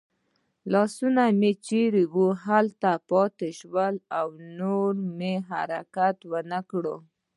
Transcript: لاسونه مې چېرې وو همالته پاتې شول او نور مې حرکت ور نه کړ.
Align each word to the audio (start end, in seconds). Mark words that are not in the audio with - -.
لاسونه 0.71 1.23
مې 1.39 1.51
چېرې 1.67 2.03
وو 2.13 2.27
همالته 2.43 2.91
پاتې 3.09 3.49
شول 3.59 3.95
او 4.19 4.27
نور 4.59 4.91
مې 5.17 5.33
حرکت 5.51 6.17
ور 6.31 6.43
نه 6.53 6.59
کړ. 6.69 6.85